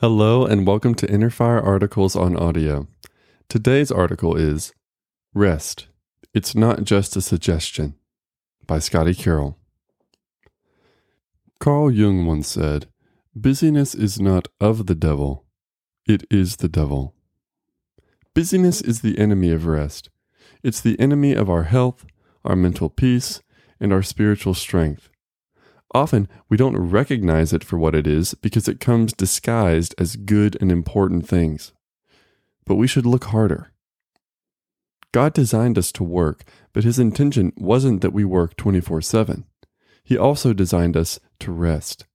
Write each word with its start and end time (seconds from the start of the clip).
Hello, 0.00 0.44
and 0.44 0.66
welcome 0.66 0.96
to 0.96 1.06
Innerfire 1.06 1.64
Articles 1.64 2.16
on 2.16 2.36
Audio. 2.36 2.88
Today's 3.48 3.92
article 3.92 4.34
is 4.34 4.74
Rest. 5.32 5.86
It's 6.34 6.52
Not 6.52 6.82
Just 6.82 7.14
a 7.14 7.22
Suggestion 7.22 7.94
by 8.66 8.80
Scotty 8.80 9.14
Carroll. 9.14 9.56
Carl 11.60 11.92
Jung 11.92 12.26
once 12.26 12.48
said, 12.48 12.88
Busyness 13.36 13.94
is 13.94 14.18
not 14.20 14.48
of 14.60 14.86
the 14.86 14.96
devil, 14.96 15.44
it 16.08 16.24
is 16.28 16.56
the 16.56 16.68
devil. 16.68 17.14
Busyness 18.34 18.80
is 18.80 19.00
the 19.00 19.16
enemy 19.16 19.52
of 19.52 19.64
rest. 19.64 20.10
It's 20.64 20.80
the 20.80 20.98
enemy 20.98 21.34
of 21.34 21.48
our 21.48 21.62
health, 21.62 22.04
our 22.44 22.56
mental 22.56 22.90
peace, 22.90 23.42
and 23.78 23.92
our 23.92 24.02
spiritual 24.02 24.54
strength. 24.54 25.08
Often 25.94 26.28
we 26.48 26.56
don't 26.56 26.76
recognize 26.76 27.52
it 27.52 27.62
for 27.62 27.78
what 27.78 27.94
it 27.94 28.06
is 28.06 28.34
because 28.34 28.66
it 28.66 28.80
comes 28.80 29.12
disguised 29.12 29.94
as 29.96 30.16
good 30.16 30.58
and 30.60 30.72
important 30.72 31.28
things. 31.28 31.72
But 32.66 32.74
we 32.74 32.88
should 32.88 33.06
look 33.06 33.26
harder. 33.26 33.70
God 35.12 35.32
designed 35.32 35.78
us 35.78 35.92
to 35.92 36.02
work, 36.02 36.42
but 36.72 36.82
his 36.82 36.98
intention 36.98 37.52
wasn't 37.56 38.00
that 38.00 38.12
we 38.12 38.24
work 38.24 38.56
24 38.56 39.00
7. 39.02 39.44
He 40.02 40.18
also 40.18 40.52
designed 40.52 40.96
us 40.96 41.20
to 41.38 41.52
rest. 41.52 42.06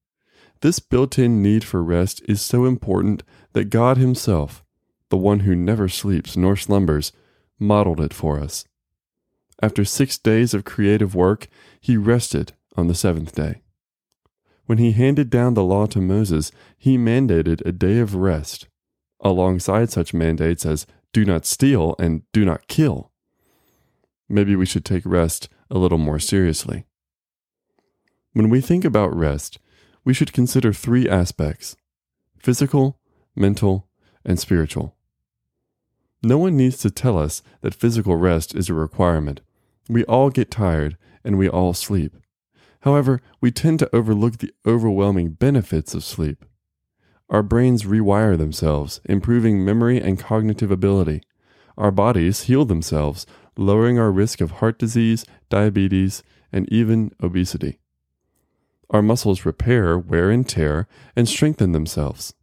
This 0.62 0.80
built 0.80 1.18
in 1.18 1.42
need 1.42 1.64
for 1.64 1.82
rest 1.82 2.22
is 2.28 2.42
so 2.42 2.66
important 2.66 3.24
that 3.54 3.70
God 3.70 3.98
Himself, 3.98 4.66
the 5.10 5.18
one 5.18 5.42
who 5.42 5.56
never 5.56 5.88
sleeps 5.88 6.36
nor 6.36 6.58
slumbers, 6.58 7.14
modeled 7.58 8.02
it 8.02 8.14
for 8.14 8.40
us. 8.40 8.66
After 9.62 9.86
six 9.86 10.18
days 10.18 10.54
of 10.54 10.66
creative 10.66 11.16
work, 11.16 11.48
He 11.80 11.96
rested 11.96 12.52
on 12.76 12.88
the 12.88 12.96
seventh 12.96 13.34
day. 13.34 13.62
When 14.70 14.78
He 14.78 14.92
handed 14.92 15.32
down 15.32 15.56
the 15.56 15.64
law 15.64 15.88
to 15.88 16.00
Moses, 16.00 16.52
He 16.78 16.96
mandated 16.96 17.66
a 17.66 17.72
day 17.72 17.98
of 17.98 18.14
rest, 18.14 18.68
alongside 19.20 19.90
such 19.90 20.14
mandates 20.14 20.64
as 20.64 20.86
do 21.12 21.26
not 21.26 21.48
steal 21.48 21.96
and 21.98 22.22
do 22.34 22.46
not 22.46 22.68
kill. 22.68 23.12
Maybe 24.30 24.56
we 24.56 24.68
should 24.68 24.86
take 24.86 25.08
rest 25.08 25.50
a 25.72 25.80
little 25.80 25.98
more 25.98 26.20
seriously. 26.20 26.86
When 28.34 28.52
we 28.52 28.62
think 28.62 28.86
about 28.86 29.16
rest, 29.16 29.58
we 30.06 30.14
should 30.14 30.34
consider 30.34 30.72
three 30.72 31.10
aspects 31.10 31.76
physical, 32.38 33.00
mental, 33.36 33.88
and 34.24 34.38
spiritual. 34.38 34.96
No 36.22 36.38
one 36.38 36.56
needs 36.56 36.78
to 36.84 36.92
tell 36.92 37.18
us 37.18 37.42
that 37.62 37.74
physical 37.74 38.18
rest 38.18 38.54
is 38.54 38.70
a 38.70 38.76
requirement. 38.76 39.42
We 39.90 40.04
all 40.06 40.30
get 40.30 40.52
tired 40.52 40.96
and 41.24 41.40
we 41.40 41.50
all 41.50 41.74
sleep. 41.74 42.16
However, 42.82 43.22
we 43.42 43.52
tend 43.52 43.80
to 43.80 43.96
overlook 43.96 44.38
the 44.38 44.54
overwhelming 44.66 45.32
benefits 45.32 45.94
of 45.94 46.04
sleep. 46.04 46.46
Our 47.30 47.44
brains 47.44 47.84
rewire 47.84 48.38
themselves, 48.38 49.02
improving 49.06 49.64
memory 49.64 50.02
and 50.02 50.18
cognitive 50.18 50.72
ability. 50.72 51.22
Our 51.78 51.92
bodies 51.92 52.44
heal 52.44 52.66
themselves, 52.66 53.26
lowering 53.58 54.00
our 54.00 54.12
risk 54.12 54.42
of 54.42 54.52
heart 54.52 54.80
disease, 54.80 55.26
diabetes, 55.50 56.24
and 56.52 56.72
even 56.72 57.12
obesity. 57.22 57.80
Our 58.90 59.02
muscles 59.02 59.46
repair 59.46 60.00
wear 60.00 60.32
and 60.32 60.48
tear 60.48 60.88
and 61.16 61.28
strengthen 61.28 61.74
themselves. 61.74 62.34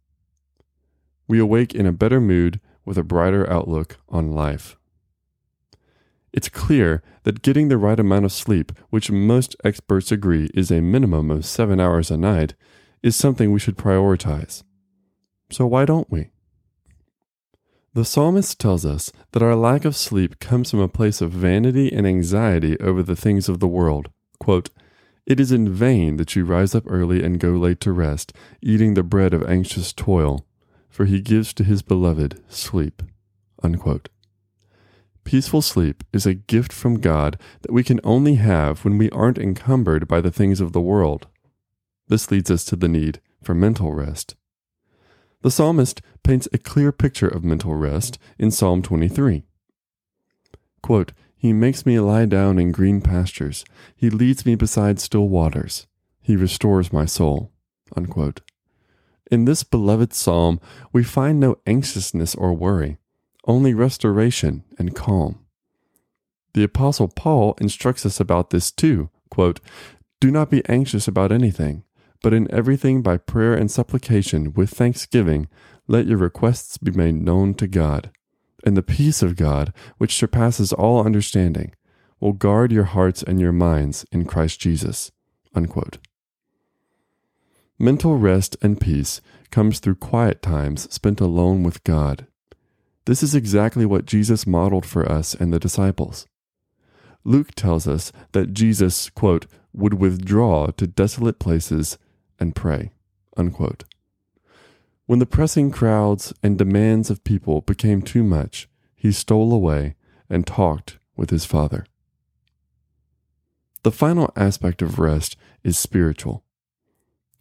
We 1.27 1.39
awake 1.39 1.75
in 1.75 1.85
a 1.85 1.91
better 1.91 2.21
mood 2.21 2.61
with 2.85 2.97
a 2.97 3.03
brighter 3.03 3.49
outlook 3.51 3.97
on 4.07 4.31
life. 4.31 4.77
Clear 6.67 7.01
that 7.23 7.43
getting 7.43 7.69
the 7.69 7.77
right 7.77 7.97
amount 7.97 8.25
of 8.25 8.31
sleep, 8.33 8.73
which 8.89 9.09
most 9.09 9.55
experts 9.63 10.11
agree 10.11 10.49
is 10.53 10.69
a 10.69 10.81
minimum 10.81 11.31
of 11.31 11.45
seven 11.45 11.79
hours 11.79 12.11
a 12.11 12.17
night, 12.17 12.55
is 13.01 13.15
something 13.15 13.53
we 13.53 13.59
should 13.59 13.77
prioritize. 13.77 14.63
So 15.49 15.65
why 15.65 15.85
don't 15.85 16.11
we? 16.11 16.31
The 17.93 18.03
psalmist 18.03 18.59
tells 18.59 18.85
us 18.85 19.13
that 19.31 19.41
our 19.41 19.55
lack 19.55 19.85
of 19.85 19.95
sleep 19.95 20.39
comes 20.39 20.69
from 20.69 20.81
a 20.81 20.89
place 20.89 21.21
of 21.21 21.31
vanity 21.31 21.89
and 21.89 22.05
anxiety 22.05 22.77
over 22.81 23.01
the 23.01 23.15
things 23.15 23.47
of 23.47 23.61
the 23.61 23.67
world. 23.69 24.09
Quote, 24.37 24.69
it 25.25 25.39
is 25.39 25.53
in 25.53 25.71
vain 25.73 26.17
that 26.17 26.35
you 26.35 26.43
rise 26.43 26.75
up 26.75 26.83
early 26.85 27.23
and 27.23 27.39
go 27.39 27.51
late 27.51 27.79
to 27.79 27.93
rest, 27.93 28.33
eating 28.61 28.93
the 28.93 29.03
bread 29.03 29.33
of 29.33 29.49
anxious 29.49 29.93
toil, 29.93 30.45
for 30.89 31.05
he 31.05 31.21
gives 31.21 31.53
to 31.53 31.63
his 31.63 31.81
beloved 31.81 32.43
sleep. 32.49 33.03
Unquote. 33.63 34.09
Peaceful 35.27 35.61
sleep 35.61 36.05
is 36.13 36.25
a 36.25 36.33
gift 36.33 36.71
from 36.71 37.01
God 37.01 37.37
that 37.59 37.73
we 37.73 37.83
can 37.83 37.99
only 38.05 38.35
have 38.35 38.85
when 38.85 38.97
we 38.97 39.09
aren't 39.09 39.37
encumbered 39.37 40.07
by 40.07 40.21
the 40.21 40.31
things 40.31 40.61
of 40.61 40.71
the 40.71 40.79
world. 40.79 41.27
This 42.07 42.31
leads 42.31 42.49
us 42.49 42.63
to 42.63 42.77
the 42.77 42.87
need 42.87 43.19
for 43.43 43.53
mental 43.53 43.91
rest. 43.91 44.35
The 45.41 45.51
psalmist 45.51 46.01
paints 46.23 46.47
a 46.53 46.57
clear 46.57 46.93
picture 46.93 47.27
of 47.27 47.43
mental 47.43 47.75
rest 47.75 48.17
in 48.39 48.51
Psalm 48.51 48.81
23. 48.81 49.43
Quote, 50.81 51.11
he 51.35 51.51
makes 51.51 51.85
me 51.85 51.99
lie 51.99 52.25
down 52.25 52.57
in 52.57 52.71
green 52.71 53.01
pastures. 53.01 53.65
He 53.97 54.09
leads 54.09 54.45
me 54.45 54.55
beside 54.55 54.97
still 54.97 55.27
waters. 55.27 55.87
He 56.21 56.37
restores 56.37 56.93
my 56.93 57.03
soul. 57.03 57.51
Unquote. 57.97 58.39
In 59.29 59.43
this 59.43 59.63
beloved 59.63 60.13
psalm, 60.13 60.61
we 60.93 61.03
find 61.03 61.37
no 61.37 61.57
anxiousness 61.67 62.33
or 62.33 62.53
worry, 62.53 62.97
only 63.47 63.73
restoration 63.73 64.63
and 64.77 64.95
calm. 64.95 65.45
The 66.53 66.63
Apostle 66.63 67.07
Paul 67.07 67.55
instructs 67.59 68.05
us 68.05 68.19
about 68.19 68.49
this 68.49 68.71
too. 68.71 69.09
Quote, 69.29 69.59
Do 70.19 70.31
not 70.31 70.49
be 70.49 70.67
anxious 70.67 71.07
about 71.07 71.31
anything, 71.31 71.83
but 72.21 72.33
in 72.33 72.51
everything 72.51 73.01
by 73.01 73.17
prayer 73.17 73.53
and 73.53 73.71
supplication 73.71 74.53
with 74.53 74.69
thanksgiving, 74.69 75.47
let 75.87 76.05
your 76.05 76.17
requests 76.17 76.77
be 76.77 76.91
made 76.91 77.15
known 77.15 77.53
to 77.55 77.67
God 77.67 78.11
and 78.67 78.75
the 78.75 78.83
peace 78.83 79.21
of 79.21 79.35
God, 79.35 79.73
which 79.97 80.15
surpasses 80.15 80.73
all 80.73 81.05
understanding, 81.05 81.73
will 82.19 82.33
guard 82.33 82.71
your 82.71 82.83
hearts 82.83 83.23
and 83.23 83.39
your 83.39 83.51
minds 83.51 84.05
in 84.11 84.25
Christ 84.25 84.59
Jesus. 84.59 85.11
Unquote. 85.55 85.99
Mental 87.79 88.17
rest 88.17 88.57
and 88.61 88.79
peace 88.79 89.21
comes 89.51 89.79
through 89.79 89.95
quiet 89.95 90.41
times 90.41 90.91
spent 90.93 91.21
alone 91.21 91.63
with 91.63 91.83
God. 91.83 92.27
This 93.07 93.23
is 93.23 93.33
exactly 93.33 93.85
what 93.85 94.05
Jesus 94.05 94.45
modeled 94.45 94.85
for 94.85 95.09
us 95.09 95.33
and 95.33 95.53
the 95.53 95.61
disciples. 95.61 96.27
Luke 97.23 97.55
tells 97.55 97.87
us 97.87 98.11
that 98.33 98.53
Jesus, 98.53 99.09
quote, 99.09 99.45
would 99.71 99.93
withdraw 99.93 100.67
to 100.71 100.87
desolate 100.87 101.39
places 101.39 101.97
and 102.37 102.53
pray, 102.53 102.91
unquote. 103.37 103.85
When 105.05 105.19
the 105.19 105.25
pressing 105.25 105.71
crowds 105.71 106.33
and 106.43 106.57
demands 106.57 107.09
of 107.09 107.23
people 107.23 107.61
became 107.61 108.01
too 108.01 108.23
much, 108.23 108.67
he 108.93 109.13
stole 109.13 109.53
away 109.53 109.95
and 110.29 110.45
talked 110.45 110.99
with 111.15 111.29
his 111.29 111.45
Father. 111.45 111.85
The 113.83 113.91
final 113.91 114.33
aspect 114.35 114.81
of 114.81 114.99
rest 114.99 115.37
is 115.63 115.79
spiritual. 115.79 116.43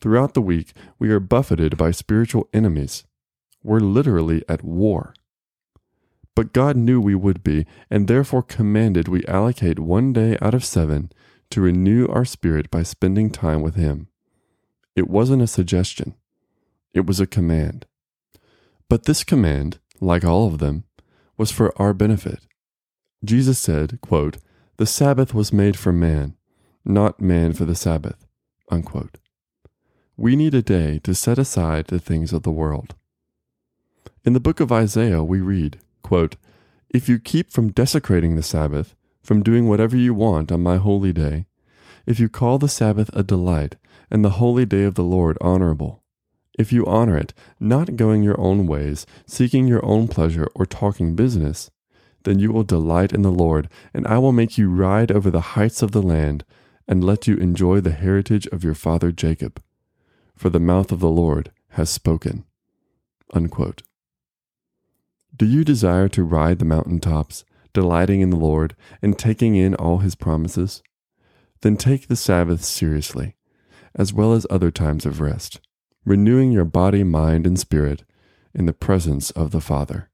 Throughout 0.00 0.34
the 0.34 0.42
week, 0.42 0.74
we 1.00 1.10
are 1.10 1.18
buffeted 1.18 1.76
by 1.76 1.90
spiritual 1.90 2.48
enemies. 2.52 3.02
We're 3.64 3.80
literally 3.80 4.44
at 4.48 4.62
war. 4.62 5.12
But 6.36 6.52
God 6.52 6.76
knew 6.76 7.00
we 7.00 7.14
would 7.14 7.42
be, 7.42 7.66
and 7.90 8.06
therefore 8.06 8.42
commanded 8.42 9.08
we 9.08 9.24
allocate 9.24 9.80
one 9.80 10.12
day 10.12 10.36
out 10.40 10.54
of 10.54 10.64
seven 10.64 11.10
to 11.50 11.62
renew 11.62 12.06
our 12.08 12.26
spirit 12.26 12.70
by 12.70 12.82
spending 12.82 13.30
time 13.30 13.62
with 13.62 13.74
Him. 13.74 14.08
It 14.94 15.08
wasn't 15.08 15.42
a 15.42 15.46
suggestion. 15.46 16.14
It 16.92 17.06
was 17.06 17.20
a 17.20 17.26
command. 17.26 17.86
But 18.88 19.04
this 19.04 19.24
command, 19.24 19.78
like 19.98 20.24
all 20.24 20.46
of 20.46 20.58
them, 20.58 20.84
was 21.38 21.50
for 21.50 21.72
our 21.80 21.94
benefit. 21.94 22.40
Jesus 23.24 23.58
said, 23.58 23.98
quote, 24.02 24.36
The 24.76 24.86
Sabbath 24.86 25.32
was 25.32 25.54
made 25.54 25.76
for 25.78 25.92
man, 25.92 26.36
not 26.84 27.20
man 27.20 27.54
for 27.54 27.64
the 27.64 27.74
Sabbath. 27.74 28.26
Unquote. 28.70 29.18
We 30.18 30.36
need 30.36 30.54
a 30.54 30.62
day 30.62 31.00
to 31.04 31.14
set 31.14 31.38
aside 31.38 31.86
the 31.86 31.98
things 31.98 32.32
of 32.34 32.42
the 32.42 32.50
world. 32.50 32.94
In 34.24 34.34
the 34.34 34.40
book 34.40 34.60
of 34.60 34.72
Isaiah, 34.72 35.22
we 35.22 35.40
read, 35.40 35.78
quote, 36.06 36.36
If 36.88 37.08
you 37.08 37.18
keep 37.18 37.50
from 37.50 37.72
desecrating 37.72 38.36
the 38.36 38.42
Sabbath, 38.42 38.94
from 39.24 39.42
doing 39.42 39.68
whatever 39.68 39.96
you 39.96 40.14
want 40.14 40.52
on 40.52 40.62
my 40.62 40.76
holy 40.76 41.12
day, 41.12 41.46
if 42.06 42.20
you 42.20 42.28
call 42.28 42.58
the 42.58 42.68
Sabbath 42.68 43.10
a 43.12 43.24
delight 43.24 43.74
and 44.08 44.24
the 44.24 44.38
holy 44.38 44.64
day 44.64 44.84
of 44.84 44.94
the 44.94 45.02
Lord 45.02 45.36
honorable, 45.40 46.04
if 46.56 46.72
you 46.72 46.86
honor 46.86 47.18
it, 47.18 47.34
not 47.58 47.96
going 47.96 48.22
your 48.22 48.40
own 48.40 48.68
ways, 48.68 49.04
seeking 49.26 49.66
your 49.66 49.84
own 49.84 50.06
pleasure, 50.06 50.46
or 50.54 50.64
talking 50.64 51.16
business, 51.16 51.72
then 52.22 52.38
you 52.38 52.52
will 52.52 52.62
delight 52.62 53.12
in 53.12 53.22
the 53.22 53.32
Lord, 53.32 53.68
and 53.92 54.06
I 54.06 54.18
will 54.18 54.30
make 54.30 54.56
you 54.56 54.70
ride 54.70 55.10
over 55.10 55.28
the 55.28 55.56
heights 55.56 55.82
of 55.82 55.90
the 55.90 56.02
land, 56.02 56.44
and 56.86 57.02
let 57.02 57.26
you 57.26 57.36
enjoy 57.36 57.80
the 57.80 57.90
heritage 57.90 58.46
of 58.52 58.62
your 58.62 58.74
father 58.74 59.10
Jacob. 59.10 59.60
For 60.36 60.50
the 60.50 60.60
mouth 60.60 60.92
of 60.92 61.00
the 61.00 61.10
Lord 61.10 61.50
has 61.70 61.90
spoken. 61.90 62.44
Unquote. 63.34 63.82
Do 65.36 65.44
you 65.44 65.64
desire 65.64 66.08
to 66.08 66.24
ride 66.24 66.58
the 66.58 66.64
mountain 66.64 66.98
tops, 66.98 67.44
delighting 67.74 68.22
in 68.22 68.30
the 68.30 68.36
Lord, 68.36 68.74
and 69.02 69.18
taking 69.18 69.54
in 69.54 69.74
all 69.74 69.98
his 69.98 70.14
promises? 70.14 70.82
Then 71.60 71.76
take 71.76 72.08
the 72.08 72.16
Sabbath 72.16 72.64
seriously, 72.64 73.36
as 73.94 74.14
well 74.14 74.32
as 74.32 74.46
other 74.48 74.70
times 74.70 75.04
of 75.04 75.20
rest 75.20 75.60
renewing 76.06 76.52
your 76.52 76.64
body, 76.64 77.02
mind, 77.02 77.46
and 77.46 77.58
spirit 77.58 78.04
in 78.54 78.64
the 78.64 78.72
presence 78.72 79.30
of 79.32 79.50
the 79.50 79.60
Father. 79.60 80.08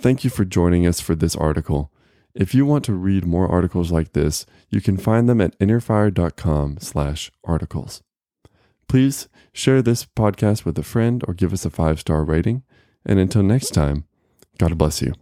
Thank 0.00 0.24
you 0.24 0.30
for 0.30 0.46
joining 0.46 0.86
us 0.86 1.00
for 1.00 1.14
this 1.14 1.36
article. 1.36 1.92
If 2.34 2.54
you 2.54 2.64
want 2.64 2.86
to 2.86 2.94
read 2.94 3.26
more 3.26 3.46
articles 3.46 3.92
like 3.92 4.14
this, 4.14 4.46
you 4.70 4.80
can 4.80 4.96
find 4.96 5.28
them 5.28 5.42
at 5.42 5.58
innerfire.com/articles. 5.58 8.02
Please 8.90 9.28
share 9.52 9.82
this 9.82 10.04
podcast 10.04 10.64
with 10.64 10.76
a 10.76 10.82
friend 10.82 11.22
or 11.28 11.32
give 11.32 11.52
us 11.52 11.64
a 11.64 11.70
five-star 11.70 12.24
rating. 12.24 12.64
And 13.06 13.20
until 13.20 13.44
next 13.44 13.70
time, 13.70 14.02
God 14.58 14.76
bless 14.76 15.00
you. 15.00 15.14